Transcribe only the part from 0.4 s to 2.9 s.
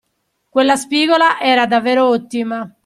Quella spigola era davvero ottima.